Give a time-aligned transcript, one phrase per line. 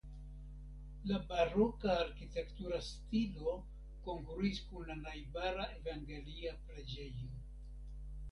[1.09, 3.53] La baroka arkitektura stilo
[4.07, 7.29] kongruis kun la najbara evangelia preĝejo.